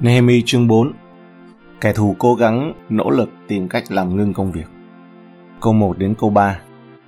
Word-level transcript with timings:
Nehemi 0.00 0.42
chương 0.46 0.68
4 0.68 0.92
Kẻ 1.80 1.92
thù 1.92 2.16
cố 2.18 2.34
gắng 2.34 2.72
nỗ 2.88 3.10
lực 3.10 3.30
tìm 3.48 3.68
cách 3.68 3.84
làm 3.88 4.16
ngưng 4.16 4.32
công 4.32 4.52
việc. 4.52 4.66
Câu 5.60 5.72
1 5.72 5.98
đến 5.98 6.14
câu 6.18 6.30
3 6.30 6.58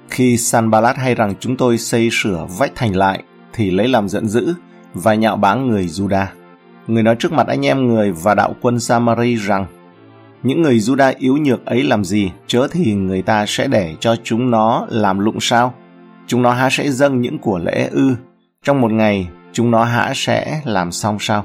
Khi 0.09 0.37
Sanballat 0.37 0.97
hay 0.97 1.15
rằng 1.15 1.35
chúng 1.41 1.57
tôi 1.57 1.79
xây 1.79 2.09
sửa 2.13 2.47
vách 2.59 2.73
thành 2.75 2.97
lại 2.97 3.23
thì 3.53 3.71
lấy 3.71 3.89
làm 3.89 4.09
giận 4.09 4.29
dữ 4.29 4.55
và 4.95 5.15
nhạo 5.15 5.37
báng 5.37 5.69
người 5.69 5.87
Juda. 5.87 6.27
Người 6.87 7.03
nói 7.03 7.17
trước 7.19 7.33
mặt 7.33 7.47
anh 7.47 7.67
em 7.67 7.87
người 7.87 8.13
và 8.13 8.35
đạo 8.35 8.55
quân 8.61 8.81
Samari 8.81 9.37
rằng 9.37 9.67
những 10.43 10.63
người 10.63 10.79
Juda 10.79 11.15
yếu 11.19 11.37
nhược 11.37 11.67
ấy 11.67 11.83
làm 11.83 12.05
gì, 12.05 12.31
chớ 12.47 12.69
thì 12.71 12.95
người 12.95 13.23
ta 13.23 13.45
sẽ 13.49 13.67
để 13.67 13.95
cho 14.01 14.17
chúng 14.25 14.51
nó 14.51 14.87
làm 14.89 15.19
lụng 15.19 15.39
sao? 15.41 15.75
Chúng 16.27 16.43
nó 16.43 16.51
há 16.51 16.69
sẽ 16.71 16.91
dâng 16.91 17.21
những 17.21 17.39
của 17.39 17.59
lễ 17.59 17.89
ư? 17.93 18.15
Trong 18.63 18.81
một 18.81 18.93
ngày, 18.93 19.29
chúng 19.53 19.71
nó 19.71 19.85
há 19.85 20.13
sẽ 20.15 20.61
làm 20.65 20.93
xong 20.93 21.17
sao? 21.21 21.45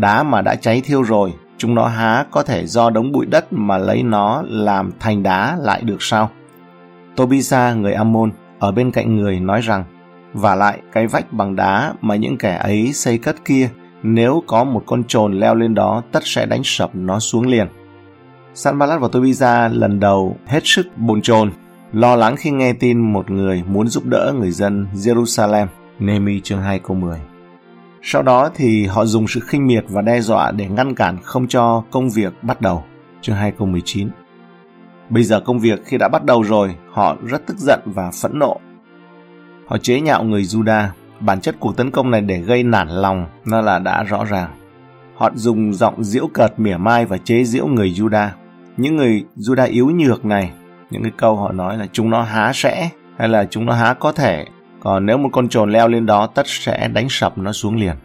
Đá 0.00 0.22
mà 0.22 0.42
đã 0.42 0.54
cháy 0.54 0.80
thiêu 0.84 1.02
rồi, 1.02 1.32
chúng 1.56 1.74
nó 1.74 1.86
há 1.86 2.24
có 2.30 2.42
thể 2.42 2.66
do 2.66 2.90
đống 2.90 3.12
bụi 3.12 3.26
đất 3.26 3.52
mà 3.52 3.78
lấy 3.78 4.02
nó 4.02 4.42
làm 4.46 4.92
thành 5.00 5.22
đá 5.22 5.56
lại 5.60 5.82
được 5.82 6.02
sao? 6.02 6.30
Tobisa, 7.16 7.74
người 7.74 7.92
Ammon, 7.92 8.30
ở 8.58 8.72
bên 8.72 8.90
cạnh 8.90 9.16
người 9.16 9.40
nói 9.40 9.60
rằng, 9.60 9.84
và 10.32 10.54
lại 10.54 10.78
cái 10.92 11.06
vách 11.06 11.32
bằng 11.32 11.56
đá 11.56 11.94
mà 12.00 12.16
những 12.16 12.38
kẻ 12.38 12.56
ấy 12.56 12.92
xây 12.92 13.18
cất 13.18 13.44
kia, 13.44 13.68
nếu 14.02 14.42
có 14.46 14.64
một 14.64 14.82
con 14.86 15.04
trồn 15.04 15.40
leo 15.40 15.54
lên 15.54 15.74
đó 15.74 16.02
tất 16.12 16.20
sẽ 16.24 16.46
đánh 16.46 16.62
sập 16.64 16.90
nó 16.94 17.18
xuống 17.18 17.46
liền. 17.46 17.66
Sanballat 18.54 19.00
và 19.00 19.08
Tobisa 19.12 19.68
lần 19.68 20.00
đầu 20.00 20.36
hết 20.46 20.60
sức 20.64 20.86
bồn 20.96 21.22
chồn, 21.22 21.52
lo 21.92 22.16
lắng 22.16 22.36
khi 22.36 22.50
nghe 22.50 22.72
tin 22.72 23.12
một 23.12 23.30
người 23.30 23.62
muốn 23.66 23.88
giúp 23.88 24.04
đỡ 24.04 24.34
người 24.38 24.50
dân 24.50 24.86
Jerusalem. 24.94 25.66
nemi 25.98 26.40
chương 26.40 26.62
2 26.62 26.78
câu 26.78 26.96
10 26.96 27.18
sau 28.02 28.22
đó 28.22 28.50
thì 28.54 28.86
họ 28.86 29.04
dùng 29.04 29.28
sự 29.28 29.40
khinh 29.40 29.66
miệt 29.66 29.84
và 29.88 30.02
đe 30.02 30.20
dọa 30.20 30.50
để 30.50 30.68
ngăn 30.68 30.94
cản 30.94 31.18
không 31.22 31.48
cho 31.48 31.82
công 31.90 32.10
việc 32.10 32.32
bắt 32.42 32.60
đầu. 32.60 32.84
Chương 33.20 33.36
2 33.36 33.52
câu 33.58 33.66
19 33.66 34.08
Bây 35.10 35.22
giờ 35.22 35.40
công 35.40 35.58
việc 35.58 35.84
khi 35.84 35.98
đã 35.98 36.08
bắt 36.08 36.24
đầu 36.24 36.42
rồi, 36.42 36.74
họ 36.92 37.16
rất 37.26 37.46
tức 37.46 37.58
giận 37.58 37.80
và 37.84 38.10
phẫn 38.22 38.38
nộ. 38.38 38.60
Họ 39.66 39.78
chế 39.78 40.00
nhạo 40.00 40.24
người 40.24 40.42
Juda. 40.42 40.86
Bản 41.20 41.40
chất 41.40 41.56
cuộc 41.60 41.76
tấn 41.76 41.90
công 41.90 42.10
này 42.10 42.20
để 42.20 42.38
gây 42.38 42.62
nản 42.62 42.88
lòng 42.88 43.26
nó 43.44 43.60
là 43.60 43.78
đã 43.78 44.02
rõ 44.02 44.24
ràng. 44.24 44.50
Họ 45.16 45.30
dùng 45.34 45.74
giọng 45.74 46.04
diễu 46.04 46.26
cợt 46.26 46.60
mỉa 46.60 46.76
mai 46.76 47.06
và 47.06 47.18
chế 47.18 47.44
giễu 47.44 47.66
người 47.66 47.90
Juda. 47.90 48.28
Những 48.76 48.96
người 48.96 49.24
Juda 49.36 49.70
yếu 49.70 49.90
nhược 49.90 50.24
này, 50.24 50.52
những 50.90 51.02
cái 51.02 51.12
câu 51.16 51.36
họ 51.36 51.52
nói 51.52 51.76
là 51.76 51.86
chúng 51.92 52.10
nó 52.10 52.22
há 52.22 52.52
sẽ 52.54 52.90
hay 53.18 53.28
là 53.28 53.44
chúng 53.50 53.66
nó 53.66 53.72
há 53.72 53.94
có 53.94 54.12
thể 54.12 54.46
còn 54.80 55.06
nếu 55.06 55.18
một 55.18 55.28
con 55.32 55.48
trồn 55.48 55.72
leo 55.72 55.88
lên 55.88 56.06
đó 56.06 56.26
tất 56.26 56.46
sẽ 56.46 56.88
đánh 56.88 57.06
sập 57.08 57.38
nó 57.38 57.52
xuống 57.52 57.76
liền. 57.76 57.96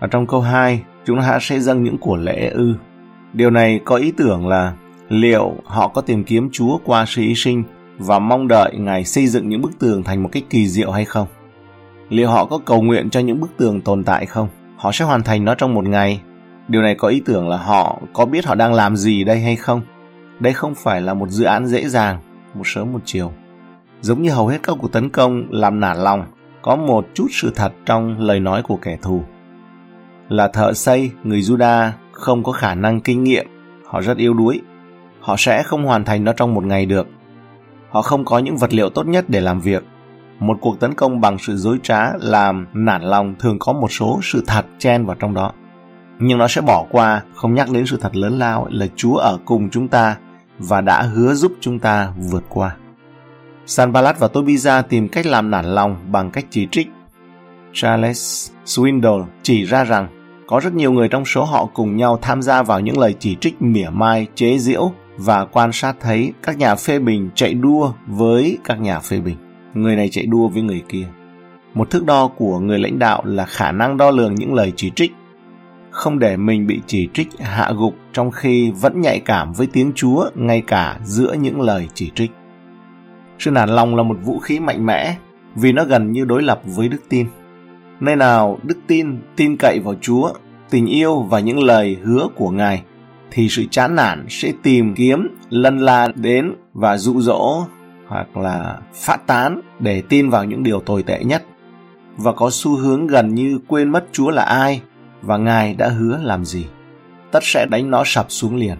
Ở 0.00 0.06
trong 0.06 0.26
câu 0.26 0.40
2, 0.40 0.82
chúng 1.04 1.20
ta 1.20 1.38
sẽ 1.40 1.60
dâng 1.60 1.84
những 1.84 1.98
của 1.98 2.16
lễ 2.16 2.48
ư. 2.48 2.74
Điều 3.32 3.50
này 3.50 3.80
có 3.84 3.96
ý 3.96 4.12
tưởng 4.16 4.48
là 4.48 4.72
liệu 5.08 5.54
họ 5.64 5.88
có 5.88 6.00
tìm 6.00 6.24
kiếm 6.24 6.48
Chúa 6.52 6.78
qua 6.84 7.04
sự 7.08 7.22
hy 7.22 7.34
sinh 7.34 7.62
và 7.98 8.18
mong 8.18 8.48
đợi 8.48 8.74
Ngài 8.78 9.04
xây 9.04 9.26
dựng 9.26 9.48
những 9.48 9.62
bức 9.62 9.78
tường 9.78 10.02
thành 10.02 10.22
một 10.22 10.28
cách 10.32 10.42
kỳ 10.50 10.68
diệu 10.68 10.90
hay 10.90 11.04
không? 11.04 11.26
Liệu 12.08 12.28
họ 12.28 12.44
có 12.44 12.58
cầu 12.64 12.82
nguyện 12.82 13.10
cho 13.10 13.20
những 13.20 13.40
bức 13.40 13.50
tường 13.56 13.80
tồn 13.80 14.04
tại 14.04 14.26
không? 14.26 14.48
Họ 14.76 14.92
sẽ 14.92 15.04
hoàn 15.04 15.22
thành 15.22 15.44
nó 15.44 15.54
trong 15.54 15.74
một 15.74 15.84
ngày. 15.84 16.20
Điều 16.68 16.82
này 16.82 16.94
có 16.94 17.08
ý 17.08 17.22
tưởng 17.26 17.48
là 17.48 17.56
họ 17.56 18.00
có 18.12 18.26
biết 18.26 18.46
họ 18.46 18.54
đang 18.54 18.74
làm 18.74 18.96
gì 18.96 19.24
đây 19.24 19.40
hay 19.40 19.56
không? 19.56 19.82
Đây 20.40 20.52
không 20.52 20.74
phải 20.74 21.00
là 21.00 21.14
một 21.14 21.30
dự 21.30 21.44
án 21.44 21.66
dễ 21.66 21.88
dàng, 21.88 22.18
một 22.54 22.62
sớm 22.64 22.92
một 22.92 23.00
chiều. 23.04 23.32
Giống 24.02 24.22
như 24.22 24.30
hầu 24.30 24.46
hết 24.46 24.58
các 24.62 24.76
cuộc 24.80 24.92
tấn 24.92 25.10
công 25.10 25.46
làm 25.50 25.80
nản 25.80 25.96
lòng, 25.96 26.24
có 26.62 26.76
một 26.76 27.06
chút 27.14 27.26
sự 27.30 27.52
thật 27.54 27.72
trong 27.86 28.20
lời 28.20 28.40
nói 28.40 28.62
của 28.62 28.76
kẻ 28.82 28.98
thù. 29.02 29.22
Là 30.28 30.48
thợ 30.48 30.72
xây, 30.72 31.10
người 31.24 31.40
Juda 31.40 31.90
không 32.12 32.44
có 32.44 32.52
khả 32.52 32.74
năng 32.74 33.00
kinh 33.00 33.24
nghiệm, 33.24 33.46
họ 33.86 34.02
rất 34.02 34.16
yếu 34.16 34.34
đuối. 34.34 34.60
Họ 35.20 35.34
sẽ 35.38 35.62
không 35.62 35.84
hoàn 35.84 36.04
thành 36.04 36.24
nó 36.24 36.32
trong 36.32 36.54
một 36.54 36.64
ngày 36.64 36.86
được. 36.86 37.08
Họ 37.90 38.02
không 38.02 38.24
có 38.24 38.38
những 38.38 38.56
vật 38.56 38.74
liệu 38.74 38.90
tốt 38.90 39.06
nhất 39.06 39.24
để 39.28 39.40
làm 39.40 39.60
việc. 39.60 39.84
Một 40.38 40.58
cuộc 40.60 40.80
tấn 40.80 40.94
công 40.94 41.20
bằng 41.20 41.38
sự 41.38 41.56
dối 41.56 41.78
trá 41.82 42.12
làm 42.20 42.66
nản 42.74 43.02
lòng 43.02 43.34
thường 43.38 43.58
có 43.58 43.72
một 43.72 43.92
số 43.92 44.20
sự 44.22 44.44
thật 44.46 44.66
chen 44.78 45.06
vào 45.06 45.16
trong 45.18 45.34
đó. 45.34 45.52
Nhưng 46.18 46.38
nó 46.38 46.48
sẽ 46.48 46.60
bỏ 46.60 46.86
qua, 46.90 47.22
không 47.34 47.54
nhắc 47.54 47.70
đến 47.70 47.86
sự 47.86 47.98
thật 48.00 48.16
lớn 48.16 48.38
lao 48.38 48.66
là 48.70 48.86
Chúa 48.96 49.16
ở 49.16 49.38
cùng 49.44 49.70
chúng 49.70 49.88
ta 49.88 50.16
và 50.58 50.80
đã 50.80 51.02
hứa 51.02 51.34
giúp 51.34 51.52
chúng 51.60 51.78
ta 51.78 52.12
vượt 52.30 52.44
qua. 52.48 52.76
Sanballat 53.72 54.18
và 54.18 54.28
Tobiza 54.32 54.82
tìm 54.82 55.08
cách 55.08 55.26
làm 55.26 55.50
nản 55.50 55.64
lòng 55.64 55.96
bằng 56.10 56.30
cách 56.30 56.44
chỉ 56.50 56.68
trích. 56.70 56.88
Charles 57.72 58.50
Swindoll 58.64 59.24
chỉ 59.42 59.64
ra 59.64 59.84
rằng 59.84 60.08
có 60.46 60.60
rất 60.60 60.74
nhiều 60.74 60.92
người 60.92 61.08
trong 61.08 61.24
số 61.24 61.44
họ 61.44 61.68
cùng 61.74 61.96
nhau 61.96 62.18
tham 62.22 62.42
gia 62.42 62.62
vào 62.62 62.80
những 62.80 62.98
lời 62.98 63.14
chỉ 63.18 63.36
trích 63.40 63.62
mỉa 63.62 63.88
mai, 63.88 64.26
chế 64.34 64.58
giễu 64.58 64.92
và 65.16 65.44
quan 65.44 65.72
sát 65.72 65.96
thấy 66.00 66.32
các 66.42 66.58
nhà 66.58 66.74
phê 66.74 66.98
bình 66.98 67.30
chạy 67.34 67.54
đua 67.54 67.92
với 68.06 68.58
các 68.64 68.80
nhà 68.80 69.00
phê 69.00 69.20
bình. 69.20 69.36
Người 69.74 69.96
này 69.96 70.08
chạy 70.08 70.26
đua 70.26 70.48
với 70.48 70.62
người 70.62 70.82
kia. 70.88 71.06
Một 71.74 71.90
thước 71.90 72.04
đo 72.04 72.28
của 72.28 72.58
người 72.58 72.78
lãnh 72.78 72.98
đạo 72.98 73.22
là 73.24 73.46
khả 73.46 73.72
năng 73.72 73.96
đo 73.96 74.10
lường 74.10 74.34
những 74.34 74.54
lời 74.54 74.72
chỉ 74.76 74.90
trích. 74.96 75.12
Không 75.90 76.18
để 76.18 76.36
mình 76.36 76.66
bị 76.66 76.80
chỉ 76.86 77.08
trích 77.14 77.28
hạ 77.40 77.72
gục 77.76 77.94
trong 78.12 78.30
khi 78.30 78.70
vẫn 78.70 79.00
nhạy 79.00 79.20
cảm 79.20 79.52
với 79.52 79.66
tiếng 79.66 79.92
Chúa 79.94 80.30
ngay 80.34 80.62
cả 80.66 80.98
giữa 81.04 81.32
những 81.32 81.60
lời 81.60 81.88
chỉ 81.94 82.10
trích. 82.14 82.30
Sự 83.38 83.50
nản 83.50 83.68
lòng 83.68 83.96
là 83.96 84.02
một 84.02 84.16
vũ 84.22 84.38
khí 84.38 84.60
mạnh 84.60 84.86
mẽ 84.86 85.16
vì 85.54 85.72
nó 85.72 85.84
gần 85.84 86.12
như 86.12 86.24
đối 86.24 86.42
lập 86.42 86.60
với 86.64 86.88
đức 86.88 87.02
tin. 87.08 87.26
Nơi 88.00 88.16
nào 88.16 88.58
đức 88.62 88.78
tin, 88.86 89.20
tin 89.36 89.56
cậy 89.56 89.80
vào 89.80 89.94
Chúa, 90.00 90.32
tình 90.70 90.86
yêu 90.86 91.22
và 91.22 91.40
những 91.40 91.62
lời 91.64 91.96
hứa 92.02 92.28
của 92.34 92.50
Ngài 92.50 92.82
thì 93.30 93.48
sự 93.48 93.64
chán 93.70 93.94
nản 93.94 94.26
sẽ 94.28 94.52
tìm 94.62 94.94
kiếm, 94.94 95.28
lân 95.50 95.78
la 95.78 96.08
đến 96.14 96.54
và 96.74 96.96
dụ 96.96 97.20
dỗ 97.20 97.64
hoặc 98.06 98.36
là 98.36 98.78
phát 98.94 99.26
tán 99.26 99.60
để 99.78 100.02
tin 100.08 100.30
vào 100.30 100.44
những 100.44 100.62
điều 100.62 100.80
tồi 100.80 101.02
tệ 101.02 101.24
nhất 101.24 101.44
và 102.16 102.32
có 102.32 102.50
xu 102.52 102.76
hướng 102.76 103.06
gần 103.06 103.34
như 103.34 103.58
quên 103.68 103.90
mất 103.90 104.04
Chúa 104.12 104.30
là 104.30 104.42
ai 104.42 104.82
và 105.22 105.36
Ngài 105.36 105.74
đã 105.74 105.88
hứa 105.88 106.18
làm 106.22 106.44
gì. 106.44 106.66
Tất 107.30 107.40
sẽ 107.42 107.66
đánh 107.70 107.90
nó 107.90 108.02
sập 108.06 108.26
xuống 108.28 108.56
liền. 108.56 108.76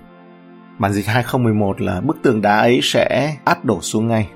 Bản 0.78 0.92
dịch 0.92 1.06
2011 1.06 1.80
là 1.80 2.00
bức 2.00 2.16
tường 2.22 2.42
đá 2.42 2.58
ấy 2.58 2.80
sẽ 2.82 3.36
át 3.44 3.64
đổ 3.64 3.80
xuống 3.80 4.08
ngay. 4.08 4.28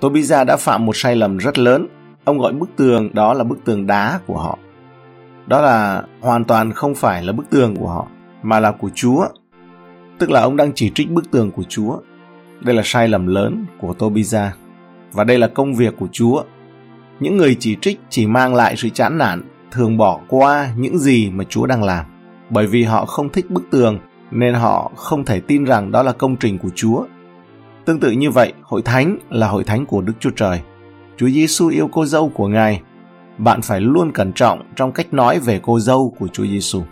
Tobiza 0.00 0.44
đã 0.44 0.56
phạm 0.56 0.86
một 0.86 0.96
sai 0.96 1.16
lầm 1.16 1.36
rất 1.36 1.58
lớn. 1.58 1.86
Ông 2.24 2.38
gọi 2.38 2.52
bức 2.52 2.70
tường 2.76 3.10
đó 3.14 3.34
là 3.34 3.44
bức 3.44 3.64
tường 3.64 3.86
đá 3.86 4.20
của 4.26 4.38
họ. 4.38 4.58
Đó 5.46 5.60
là 5.60 6.02
hoàn 6.20 6.44
toàn 6.44 6.72
không 6.72 6.94
phải 6.94 7.22
là 7.22 7.32
bức 7.32 7.50
tường 7.50 7.76
của 7.76 7.88
họ, 7.88 8.06
mà 8.42 8.60
là 8.60 8.72
của 8.72 8.90
Chúa. 8.94 9.26
Tức 10.18 10.30
là 10.30 10.40
ông 10.40 10.56
đang 10.56 10.72
chỉ 10.74 10.90
trích 10.94 11.10
bức 11.10 11.30
tường 11.30 11.50
của 11.50 11.62
Chúa. 11.68 11.96
Đây 12.60 12.74
là 12.74 12.82
sai 12.84 13.08
lầm 13.08 13.26
lớn 13.26 13.66
của 13.80 13.94
Tobiza. 13.98 14.48
Và 15.12 15.24
đây 15.24 15.38
là 15.38 15.48
công 15.48 15.74
việc 15.74 15.94
của 15.98 16.08
Chúa. 16.12 16.42
Những 17.20 17.36
người 17.36 17.56
chỉ 17.60 17.76
trích 17.80 18.00
chỉ 18.08 18.26
mang 18.26 18.54
lại 18.54 18.76
sự 18.76 18.88
chán 18.88 19.18
nản, 19.18 19.42
thường 19.70 19.96
bỏ 19.96 20.20
qua 20.28 20.68
những 20.76 20.98
gì 20.98 21.30
mà 21.30 21.44
Chúa 21.44 21.66
đang 21.66 21.84
làm. 21.84 22.04
Bởi 22.50 22.66
vì 22.66 22.82
họ 22.84 23.06
không 23.06 23.28
thích 23.28 23.50
bức 23.50 23.70
tường, 23.70 23.98
nên 24.30 24.54
họ 24.54 24.90
không 24.96 25.24
thể 25.24 25.40
tin 25.40 25.64
rằng 25.64 25.92
đó 25.92 26.02
là 26.02 26.12
công 26.12 26.36
trình 26.36 26.58
của 26.58 26.70
Chúa 26.74 27.04
Tương 27.88 28.00
tự 28.00 28.10
như 28.10 28.30
vậy, 28.30 28.52
hội 28.62 28.82
thánh 28.82 29.18
là 29.30 29.48
hội 29.48 29.64
thánh 29.64 29.86
của 29.86 30.00
Đức 30.00 30.12
Chúa 30.20 30.30
Trời. 30.36 30.60
Chúa 31.16 31.28
Giêsu 31.28 31.68
yêu 31.68 31.88
cô 31.92 32.06
dâu 32.06 32.28
của 32.28 32.48
Ngài. 32.48 32.80
Bạn 33.38 33.62
phải 33.62 33.80
luôn 33.80 34.12
cẩn 34.12 34.32
trọng 34.32 34.62
trong 34.76 34.92
cách 34.92 35.14
nói 35.14 35.38
về 35.38 35.60
cô 35.62 35.80
dâu 35.80 36.14
của 36.18 36.28
Chúa 36.28 36.46
Giêsu. 36.46 36.82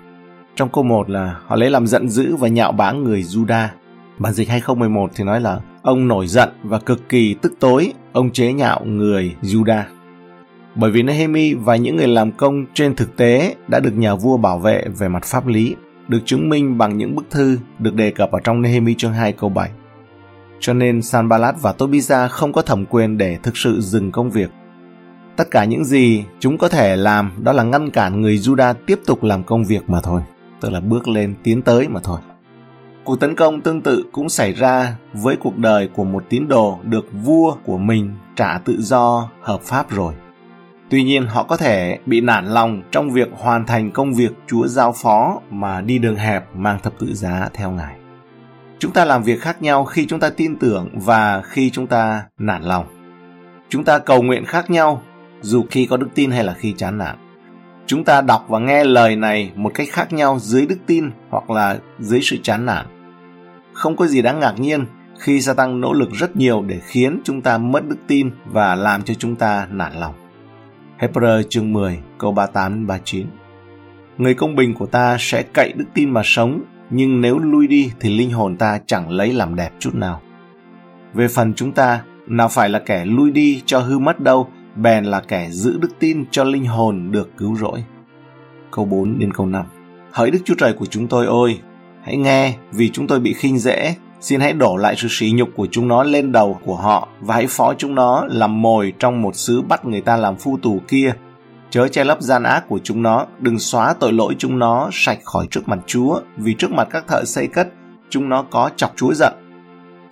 Trong 0.56 0.68
câu 0.68 0.84
1 0.84 1.10
là 1.10 1.36
họ 1.46 1.56
lấy 1.56 1.70
làm 1.70 1.86
giận 1.86 2.08
dữ 2.08 2.36
và 2.36 2.48
nhạo 2.48 2.72
báng 2.72 3.04
người 3.04 3.22
Juda. 3.22 3.66
Bản 4.18 4.32
dịch 4.32 4.48
2011 4.48 5.10
thì 5.14 5.24
nói 5.24 5.40
là 5.40 5.60
ông 5.82 6.08
nổi 6.08 6.26
giận 6.26 6.48
và 6.62 6.78
cực 6.78 7.08
kỳ 7.08 7.34
tức 7.34 7.52
tối, 7.60 7.92
ông 8.12 8.30
chế 8.30 8.52
nhạo 8.52 8.84
người 8.84 9.36
Juda. 9.42 9.82
Bởi 10.74 10.90
vì 10.90 11.02
Nehemi 11.02 11.54
và 11.54 11.76
những 11.76 11.96
người 11.96 12.08
làm 12.08 12.32
công 12.32 12.66
trên 12.74 12.94
thực 12.94 13.16
tế 13.16 13.54
đã 13.68 13.80
được 13.80 13.96
nhà 13.96 14.14
vua 14.14 14.36
bảo 14.36 14.58
vệ 14.58 14.84
về 14.98 15.08
mặt 15.08 15.24
pháp 15.24 15.46
lý, 15.46 15.76
được 16.08 16.20
chứng 16.24 16.48
minh 16.48 16.78
bằng 16.78 16.98
những 16.98 17.14
bức 17.14 17.30
thư 17.30 17.58
được 17.78 17.94
đề 17.94 18.10
cập 18.10 18.30
ở 18.30 18.40
trong 18.44 18.62
Nehemi 18.62 18.94
chương 18.94 19.12
2 19.12 19.32
câu 19.32 19.50
7. 19.50 19.70
Cho 20.60 20.72
nên 20.72 21.02
Sanballat 21.02 21.54
và 21.62 21.74
Tobiza 21.78 22.28
không 22.28 22.52
có 22.52 22.62
thẩm 22.62 22.86
quyền 22.86 23.18
để 23.18 23.38
thực 23.42 23.56
sự 23.56 23.80
dừng 23.80 24.12
công 24.12 24.30
việc. 24.30 24.50
Tất 25.36 25.50
cả 25.50 25.64
những 25.64 25.84
gì 25.84 26.24
chúng 26.40 26.58
có 26.58 26.68
thể 26.68 26.96
làm 26.96 27.30
đó 27.42 27.52
là 27.52 27.62
ngăn 27.62 27.90
cản 27.90 28.20
người 28.20 28.36
Juda 28.36 28.74
tiếp 28.86 29.00
tục 29.06 29.24
làm 29.24 29.44
công 29.44 29.64
việc 29.64 29.90
mà 29.90 30.00
thôi, 30.00 30.22
tức 30.60 30.70
là 30.72 30.80
bước 30.80 31.08
lên 31.08 31.34
tiến 31.42 31.62
tới 31.62 31.88
mà 31.88 32.00
thôi. 32.04 32.20
Cuộc 33.04 33.20
tấn 33.20 33.34
công 33.34 33.60
tương 33.60 33.80
tự 33.80 34.04
cũng 34.12 34.28
xảy 34.28 34.52
ra 34.52 34.96
với 35.12 35.36
cuộc 35.36 35.58
đời 35.58 35.88
của 35.94 36.04
một 36.04 36.24
tín 36.28 36.48
đồ 36.48 36.78
được 36.82 37.06
vua 37.12 37.54
của 37.64 37.78
mình 37.78 38.14
trả 38.36 38.58
tự 38.58 38.76
do 38.82 39.28
hợp 39.40 39.60
pháp 39.62 39.90
rồi. 39.90 40.14
Tuy 40.90 41.04
nhiên 41.04 41.26
họ 41.26 41.42
có 41.42 41.56
thể 41.56 41.98
bị 42.06 42.20
nản 42.20 42.46
lòng 42.46 42.82
trong 42.90 43.10
việc 43.10 43.28
hoàn 43.32 43.66
thành 43.66 43.90
công 43.90 44.14
việc 44.14 44.32
Chúa 44.46 44.66
giao 44.66 44.92
phó 44.92 45.40
mà 45.50 45.80
đi 45.80 45.98
đường 45.98 46.16
hẹp 46.16 46.56
mang 46.56 46.78
thập 46.82 46.92
tự 46.98 47.14
giá 47.14 47.48
theo 47.54 47.70
Ngài. 47.70 47.96
Chúng 48.78 48.92
ta 48.92 49.04
làm 49.04 49.22
việc 49.22 49.40
khác 49.40 49.62
nhau 49.62 49.84
khi 49.84 50.06
chúng 50.06 50.20
ta 50.20 50.30
tin 50.30 50.56
tưởng 50.56 50.88
và 50.92 51.42
khi 51.42 51.70
chúng 51.70 51.86
ta 51.86 52.24
nản 52.38 52.62
lòng. 52.62 52.86
Chúng 53.68 53.84
ta 53.84 53.98
cầu 53.98 54.22
nguyện 54.22 54.44
khác 54.44 54.70
nhau 54.70 55.02
dù 55.40 55.64
khi 55.70 55.86
có 55.86 55.96
đức 55.96 56.08
tin 56.14 56.30
hay 56.30 56.44
là 56.44 56.54
khi 56.54 56.74
chán 56.76 56.98
nản. 56.98 57.16
Chúng 57.86 58.04
ta 58.04 58.20
đọc 58.20 58.46
và 58.48 58.58
nghe 58.58 58.84
lời 58.84 59.16
này 59.16 59.52
một 59.54 59.70
cách 59.74 59.88
khác 59.90 60.12
nhau 60.12 60.38
dưới 60.40 60.66
đức 60.66 60.78
tin 60.86 61.10
hoặc 61.30 61.50
là 61.50 61.78
dưới 61.98 62.20
sự 62.22 62.36
chán 62.42 62.66
nản. 62.66 62.86
Không 63.72 63.96
có 63.96 64.06
gì 64.06 64.22
đáng 64.22 64.40
ngạc 64.40 64.54
nhiên 64.58 64.86
khi 65.18 65.40
gia 65.40 65.54
tăng 65.54 65.80
nỗ 65.80 65.92
lực 65.92 66.10
rất 66.12 66.36
nhiều 66.36 66.62
để 66.66 66.80
khiến 66.86 67.20
chúng 67.24 67.42
ta 67.42 67.58
mất 67.58 67.88
đức 67.88 67.98
tin 68.06 68.30
và 68.44 68.74
làm 68.74 69.02
cho 69.02 69.14
chúng 69.14 69.36
ta 69.36 69.66
nản 69.70 69.92
lòng. 69.92 70.14
Hebrew 70.98 71.42
chương 71.48 71.72
10 71.72 71.98
câu 72.18 72.32
38 72.32 72.86
39 72.86 73.26
Người 74.18 74.34
công 74.34 74.56
bình 74.56 74.74
của 74.74 74.86
ta 74.86 75.16
sẽ 75.20 75.42
cậy 75.42 75.72
đức 75.72 75.84
tin 75.94 76.10
mà 76.10 76.20
sống, 76.24 76.60
nhưng 76.90 77.20
nếu 77.20 77.38
lui 77.38 77.66
đi 77.66 77.90
thì 78.00 78.18
linh 78.18 78.30
hồn 78.30 78.56
ta 78.56 78.80
chẳng 78.86 79.10
lấy 79.10 79.32
làm 79.32 79.56
đẹp 79.56 79.70
chút 79.78 79.94
nào. 79.94 80.20
Về 81.14 81.28
phần 81.28 81.54
chúng 81.54 81.72
ta, 81.72 82.02
nào 82.26 82.48
phải 82.48 82.68
là 82.68 82.78
kẻ 82.78 83.04
lui 83.04 83.30
đi 83.30 83.62
cho 83.66 83.78
hư 83.78 83.98
mất 83.98 84.20
đâu, 84.20 84.48
bèn 84.76 85.04
là 85.04 85.20
kẻ 85.20 85.48
giữ 85.50 85.78
đức 85.78 85.98
tin 85.98 86.24
cho 86.30 86.44
linh 86.44 86.66
hồn 86.66 87.12
được 87.12 87.30
cứu 87.36 87.56
rỗi. 87.56 87.84
Câu 88.70 88.84
4 88.84 89.18
đến 89.18 89.32
câu 89.32 89.46
5 89.46 89.66
Hỡi 90.12 90.30
Đức 90.30 90.38
Chúa 90.44 90.54
Trời 90.58 90.72
của 90.72 90.86
chúng 90.86 91.06
tôi 91.06 91.26
ơi, 91.26 91.58
hãy 92.02 92.16
nghe 92.16 92.54
vì 92.72 92.90
chúng 92.90 93.06
tôi 93.06 93.20
bị 93.20 93.32
khinh 93.32 93.58
dễ, 93.58 93.94
xin 94.20 94.40
hãy 94.40 94.52
đổ 94.52 94.76
lại 94.76 94.94
sự 94.96 95.08
sỉ 95.10 95.32
nhục 95.34 95.48
của 95.56 95.66
chúng 95.70 95.88
nó 95.88 96.02
lên 96.02 96.32
đầu 96.32 96.60
của 96.64 96.76
họ 96.76 97.08
và 97.20 97.34
hãy 97.34 97.46
phó 97.46 97.74
chúng 97.74 97.94
nó 97.94 98.24
làm 98.28 98.62
mồi 98.62 98.92
trong 98.98 99.22
một 99.22 99.36
xứ 99.36 99.62
bắt 99.62 99.84
người 99.84 100.00
ta 100.00 100.16
làm 100.16 100.36
phu 100.36 100.58
tù 100.62 100.80
kia. 100.88 101.12
Chớ 101.76 101.88
che 101.88 102.04
lấp 102.04 102.20
gian 102.20 102.42
ác 102.42 102.64
của 102.68 102.78
chúng 102.82 103.02
nó, 103.02 103.26
đừng 103.38 103.58
xóa 103.58 103.94
tội 104.00 104.12
lỗi 104.12 104.34
chúng 104.38 104.58
nó 104.58 104.88
sạch 104.92 105.18
khỏi 105.24 105.46
trước 105.50 105.68
mặt 105.68 105.78
Chúa, 105.86 106.20
vì 106.36 106.54
trước 106.54 106.72
mặt 106.72 106.88
các 106.90 107.04
thợ 107.08 107.24
xây 107.24 107.46
cất, 107.46 107.68
chúng 108.10 108.28
nó 108.28 108.42
có 108.42 108.70
chọc 108.76 108.92
Chúa 108.96 109.14
giận. 109.14 109.32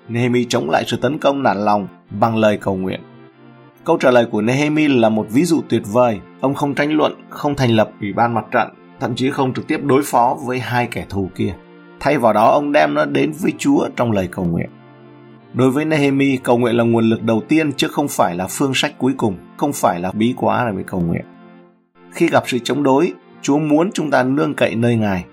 Nehemi 0.09 0.45
chống 0.45 0.71
lại 0.71 0.85
sự 0.87 0.97
tấn 0.97 1.19
công 1.19 1.43
nản 1.43 1.65
lòng 1.65 1.89
bằng 2.21 2.37
lời 2.37 2.59
cầu 2.61 2.77
nguyện. 2.77 3.01
Câu 3.85 3.99
trả 4.01 4.11
lời 4.11 4.27
của 4.31 4.41
Nehemi 4.41 4.89
là 4.89 5.09
một 5.09 5.27
ví 5.31 5.45
dụ 5.45 5.61
tuyệt 5.69 5.83
vời. 5.93 6.21
Ông 6.41 6.55
không 6.55 6.75
tranh 6.75 6.93
luận, 6.93 7.15
không 7.29 7.57
thành 7.57 7.71
lập 7.71 7.91
ủy 8.01 8.13
ban 8.13 8.35
mặt 8.35 8.45
trận, 8.51 8.69
thậm 9.01 9.15
chí 9.15 9.31
không 9.31 9.55
trực 9.55 9.67
tiếp 9.67 9.81
đối 9.85 10.03
phó 10.05 10.37
với 10.47 10.59
hai 10.59 10.89
kẻ 10.91 11.07
thù 11.09 11.31
kia. 11.35 11.55
Thay 12.01 12.19
vào 12.19 12.33
đó 12.33 12.51
ông 12.51 12.73
đem 12.73 12.95
nó 12.95 13.05
đến 13.05 13.33
với 13.41 13.53
Chúa 13.59 13.89
trong 13.97 14.13
lời 14.13 14.29
cầu 14.31 14.45
nguyện. 14.45 14.71
Đối 15.55 15.71
với 15.71 15.85
Nehemi, 15.85 16.37
cầu 16.37 16.59
nguyện 16.59 16.77
là 16.77 16.85
nguồn 16.85 17.11
lực 17.11 17.23
đầu 17.23 17.43
tiên 17.49 17.73
chứ 17.73 17.89
không 17.89 18.09
phải 18.09 18.35
là 18.37 18.47
phương 18.47 18.75
sách 18.75 18.95
cuối 18.99 19.13
cùng, 19.17 19.37
không 19.57 19.73
phải 19.73 20.01
là 20.01 20.11
bí 20.13 20.35
quá 20.37 20.65
là 20.65 20.73
mới 20.73 20.85
cầu 20.85 21.01
nguyện. 21.01 21.25
Khi 22.15 22.29
gặp 22.29 22.45
sự 22.47 22.59
chống 22.59 22.83
đối, 22.83 23.13
Chúa 23.43 23.59
muốn 23.59 23.91
chúng 23.95 24.11
ta 24.11 24.23
nương 24.23 24.55
cậy 24.55 24.75
nơi 24.75 24.97
Ngài. 24.97 25.25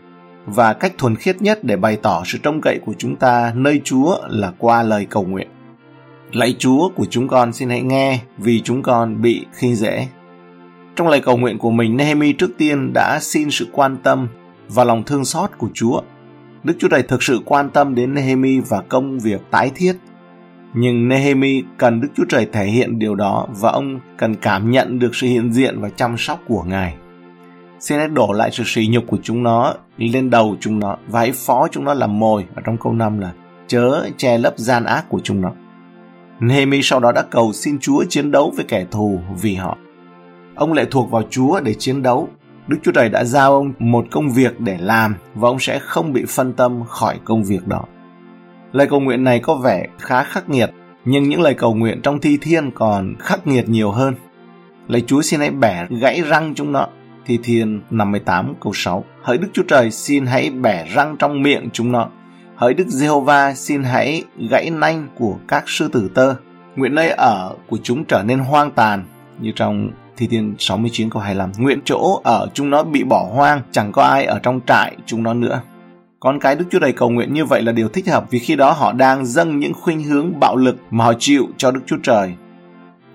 Và 0.46 0.74
cách 0.74 0.94
thuần 0.98 1.16
khiết 1.16 1.42
nhất 1.42 1.60
để 1.64 1.76
bày 1.76 1.96
tỏ 1.96 2.24
sự 2.26 2.38
trông 2.44 2.62
cậy 2.62 2.80
của 2.86 2.94
chúng 2.98 3.16
ta 3.16 3.52
nơi 3.56 3.82
Chúa 3.84 4.18
là 4.30 4.54
qua 4.58 4.84
lời 4.84 5.08
cầu 5.10 5.24
nguyện. 5.24 5.48
Lạy 6.32 6.56
Chúa 6.60 6.90
của 6.90 7.06
chúng 7.10 7.28
con 7.28 7.54
xin 7.54 7.70
hãy 7.70 7.82
nghe 7.82 8.20
vì 8.38 8.62
chúng 8.62 8.84
con 8.84 9.22
bị 9.22 9.46
khi 9.54 9.76
dễ. 9.76 10.08
Trong 10.96 11.08
lời 11.08 11.22
cầu 11.22 11.38
nguyện 11.38 11.58
của 11.58 11.72
mình, 11.72 11.98
Nehemi 11.98 12.34
trước 12.34 12.52
tiên 12.58 12.94
đã 12.94 13.20
xin 13.22 13.52
sự 13.52 13.68
quan 13.72 13.98
tâm 13.98 14.28
và 14.70 14.84
lòng 14.84 15.04
thương 15.04 15.26
xót 15.26 15.50
của 15.58 15.70
Chúa. 15.74 16.02
Đức 16.64 16.74
Chúa 16.80 16.88
Trời 16.88 17.04
thực 17.04 17.24
sự 17.24 17.40
quan 17.46 17.70
tâm 17.70 17.96
đến 17.96 18.14
Nehemi 18.14 18.60
và 18.60 18.82
công 18.90 19.20
việc 19.20 19.42
tái 19.52 19.72
thiết. 19.76 19.94
Nhưng 20.74 21.08
Nehemi 21.08 21.64
cần 21.78 22.02
Đức 22.02 22.08
Chúa 22.16 22.26
Trời 22.30 22.48
thể 22.52 22.66
hiện 22.66 23.00
điều 23.00 23.16
đó 23.16 23.48
và 23.50 23.72
ông 23.72 24.00
cần 24.18 24.36
cảm 24.36 24.72
nhận 24.72 25.00
được 25.00 25.16
sự 25.16 25.28
hiện 25.28 25.54
diện 25.54 25.80
và 25.80 25.90
chăm 25.90 26.18
sóc 26.18 26.40
của 26.48 26.64
Ngài. 26.64 26.96
Xin 27.80 27.98
hãy 27.98 28.08
đổ 28.08 28.32
lại 28.32 28.52
sự 28.52 28.64
sỉ 28.66 28.88
nhục 28.92 29.04
của 29.08 29.18
chúng 29.24 29.44
nó 29.44 29.74
lên 29.98 30.30
đầu 30.30 30.56
chúng 30.60 30.80
nó 30.80 30.98
và 31.08 31.20
hãy 31.20 31.32
phó 31.32 31.68
chúng 31.72 31.84
nó 31.84 31.94
làm 31.94 32.20
mồi. 32.20 32.46
Ở 32.56 32.62
trong 32.66 32.78
câu 32.78 32.94
5 32.94 33.20
là, 33.20 33.32
chớ 33.68 34.10
che 34.18 34.38
lấp 34.38 34.54
gian 34.58 34.86
ác 34.86 35.10
của 35.10 35.20
chúng 35.24 35.42
nó. 35.42 35.52
Nehemi 36.40 36.82
sau 36.84 37.00
đó 37.00 37.12
đã 37.12 37.22
cầu 37.22 37.54
xin 37.54 37.80
Chúa 37.80 38.04
chiến 38.10 38.32
đấu 38.32 38.54
với 38.56 38.66
kẻ 38.68 38.86
thù 38.92 39.20
vì 39.42 39.56
họ. 39.56 39.78
Ông 40.56 40.74
lệ 40.74 40.86
thuộc 40.92 41.12
vào 41.12 41.24
Chúa 41.30 41.60
để 41.60 41.74
chiến 41.74 42.02
đấu. 42.02 42.30
Đức 42.68 42.78
Chúa 42.84 42.92
Trời 42.92 43.10
đã 43.10 43.24
giao 43.24 43.54
ông 43.54 43.74
một 43.80 44.06
công 44.12 44.30
việc 44.30 44.60
để 44.60 44.78
làm 44.80 45.16
và 45.36 45.50
ông 45.50 45.60
sẽ 45.60 45.80
không 45.80 46.14
bị 46.14 46.24
phân 46.28 46.54
tâm 46.54 46.84
khỏi 46.88 47.20
công 47.26 47.44
việc 47.44 47.68
đó. 47.68 47.84
Lời 48.72 48.88
cầu 48.88 49.00
nguyện 49.00 49.24
này 49.24 49.40
có 49.40 49.56
vẻ 49.56 49.88
khá 50.00 50.24
khắc 50.24 50.50
nghiệt, 50.50 50.70
nhưng 51.06 51.24
những 51.24 51.42
lời 51.42 51.54
cầu 51.54 51.74
nguyện 51.74 52.00
trong 52.04 52.20
thi 52.20 52.38
thiên 52.42 52.72
còn 52.72 53.16
khắc 53.20 53.48
nghiệt 53.48 53.70
nhiều 53.70 53.92
hơn. 53.92 54.16
Lạy 54.88 55.02
Chúa 55.08 55.22
xin 55.22 55.40
hãy 55.40 55.50
bẻ 55.50 55.88
gãy 55.90 56.22
răng 56.22 56.54
chúng 56.56 56.72
nó. 56.72 56.88
Thi 57.26 57.40
thiên 57.44 57.82
58 57.90 58.54
câu 58.62 58.74
6 58.74 59.04
Hỡi 59.22 59.38
Đức 59.38 59.48
Chúa 59.54 59.64
Trời 59.68 59.92
xin 59.92 60.26
hãy 60.26 60.50
bẻ 60.50 60.88
răng 60.94 61.16
trong 61.20 61.44
miệng 61.44 61.70
chúng 61.74 61.92
nó 61.92 62.10
Hỡi 62.62 62.74
Đức 62.74 62.88
Giê-hô-va 62.88 63.54
xin 63.54 63.84
hãy 63.84 64.24
gãy 64.50 64.70
nanh 64.70 65.08
của 65.16 65.38
các 65.48 65.64
sư 65.68 65.90
tử 65.94 66.12
tơ. 66.16 66.36
Nguyện 66.76 66.96
nơi 66.96 67.10
ở 67.10 67.56
của 67.70 67.78
chúng 67.84 68.06
trở 68.06 68.24
nên 68.24 68.40
hoang 68.40 68.72
tàn 68.72 69.04
như 69.40 69.52
trong 69.56 69.90
Thi 70.18 70.28
Thiên 70.28 70.56
69 70.60 71.10
câu 71.10 71.22
25. 71.22 71.52
Nguyện 71.58 71.80
chỗ 71.86 72.22
ở 72.24 72.48
chúng 72.54 72.70
nó 72.70 72.84
bị 72.84 73.04
bỏ 73.04 73.30
hoang, 73.34 73.62
chẳng 73.72 73.92
có 73.92 74.04
ai 74.04 74.26
ở 74.26 74.40
trong 74.44 74.60
trại 74.68 74.96
chúng 75.06 75.24
nó 75.24 75.34
nữa. 75.34 75.62
Con 76.24 76.40
cái 76.40 76.56
Đức 76.56 76.66
Chúa 76.72 76.80
Trời 76.80 76.94
cầu 76.94 77.10
nguyện 77.10 77.34
như 77.34 77.46
vậy 77.46 77.62
là 77.62 77.72
điều 77.72 77.90
thích 77.90 78.08
hợp 78.10 78.26
vì 78.30 78.40
khi 78.40 78.56
đó 78.56 78.72
họ 78.72 78.92
đang 78.92 79.26
dâng 79.26 79.60
những 79.60 79.74
khuynh 79.74 80.04
hướng 80.04 80.40
bạo 80.40 80.56
lực 80.56 80.76
mà 80.92 81.06
họ 81.06 81.14
chịu 81.20 81.48
cho 81.58 81.72
Đức 81.72 81.80
Chúa 81.86 81.98
Trời 82.04 82.34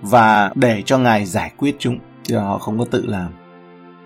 và 0.03 0.51
để 0.55 0.83
cho 0.83 0.99
Ngài 0.99 1.27
giải 1.27 1.53
quyết 1.57 1.77
chúng, 1.79 1.99
chứ 2.23 2.39
họ 2.39 2.59
không 2.59 2.79
có 2.79 2.85
tự 2.91 3.07
làm. 3.07 3.31